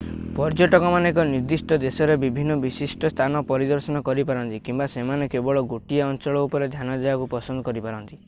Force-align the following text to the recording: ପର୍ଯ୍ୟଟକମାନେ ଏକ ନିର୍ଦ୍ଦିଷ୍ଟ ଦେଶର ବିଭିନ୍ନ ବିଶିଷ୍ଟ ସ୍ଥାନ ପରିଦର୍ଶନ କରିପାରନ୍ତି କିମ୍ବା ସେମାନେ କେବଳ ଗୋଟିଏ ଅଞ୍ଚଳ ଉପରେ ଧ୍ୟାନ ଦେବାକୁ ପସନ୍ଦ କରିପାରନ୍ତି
ପର୍ଯ୍ୟଟକମାନେ 0.37 1.09
ଏକ 1.13 1.23
ନିର୍ଦ୍ଦିଷ୍ଟ 1.31 1.77
ଦେଶର 1.83 2.15
ବିଭିନ୍ନ 2.23 2.55
ବିଶିଷ୍ଟ 2.63 3.11
ସ୍ଥାନ 3.15 3.43
ପରିଦର୍ଶନ 3.51 4.03
କରିପାରନ୍ତି 4.09 4.61
କିମ୍ବା 4.69 4.89
ସେମାନେ 4.95 5.29
କେବଳ 5.35 5.65
ଗୋଟିଏ 5.75 6.03
ଅଞ୍ଚଳ 6.09 6.45
ଉପରେ 6.49 6.73
ଧ୍ୟାନ 6.79 6.99
ଦେବାକୁ 7.07 7.29
ପସନ୍ଦ 7.37 7.69
କରିପାରନ୍ତି 7.71 8.19